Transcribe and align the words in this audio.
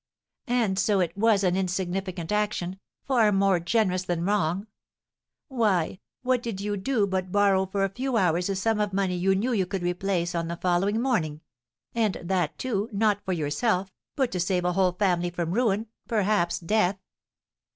"And 0.47 0.79
so 0.79 0.99
it 0.99 1.15
was 1.15 1.43
an 1.43 1.55
insignificant 1.55 2.31
action, 2.31 2.79
far 3.03 3.31
more 3.31 3.59
generous 3.59 4.01
than 4.03 4.25
wrong. 4.25 4.65
Why, 5.47 5.99
what 6.23 6.41
did 6.41 6.59
you 6.59 6.75
do 6.75 7.05
but 7.05 7.31
borrow 7.31 7.67
for 7.67 7.83
a 7.83 7.89
few 7.93 8.17
hours 8.17 8.49
a 8.49 8.55
sum 8.55 8.79
of 8.79 8.93
money 8.93 9.13
you 9.15 9.35
knew 9.35 9.51
you 9.51 9.67
could 9.67 9.83
replace 9.83 10.33
on 10.33 10.47
the 10.47 10.57
following 10.57 10.99
morning; 10.99 11.41
and 11.93 12.17
that, 12.23 12.57
too, 12.57 12.89
not 12.91 13.23
for 13.25 13.33
yourself, 13.33 13.91
but 14.15 14.31
to 14.31 14.39
save 14.39 14.65
a 14.65 14.73
whole 14.73 14.93
family 14.93 15.29
from 15.29 15.51
ruin, 15.51 15.85
perhaps 16.07 16.57
death." 16.57 16.97